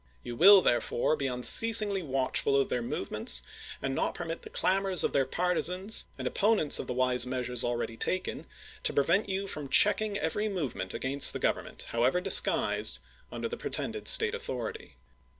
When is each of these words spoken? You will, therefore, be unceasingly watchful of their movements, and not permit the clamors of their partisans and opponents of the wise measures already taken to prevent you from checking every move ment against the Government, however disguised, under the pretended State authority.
You 0.23 0.35
will, 0.35 0.63
therefore, 0.63 1.15
be 1.15 1.27
unceasingly 1.27 2.01
watchful 2.01 2.59
of 2.59 2.69
their 2.69 2.81
movements, 2.81 3.43
and 3.83 3.93
not 3.93 4.15
permit 4.15 4.41
the 4.41 4.49
clamors 4.49 5.03
of 5.03 5.13
their 5.13 5.27
partisans 5.27 6.07
and 6.17 6.27
opponents 6.27 6.79
of 6.79 6.87
the 6.87 6.93
wise 6.95 7.27
measures 7.27 7.63
already 7.63 7.97
taken 7.97 8.47
to 8.81 8.93
prevent 8.93 9.29
you 9.29 9.45
from 9.45 9.69
checking 9.69 10.17
every 10.17 10.49
move 10.49 10.73
ment 10.73 10.95
against 10.95 11.33
the 11.33 11.37
Government, 11.39 11.83
however 11.89 12.19
disguised, 12.19 12.97
under 13.31 13.47
the 13.47 13.57
pretended 13.57 14.07
State 14.07 14.33
authority. 14.33 14.97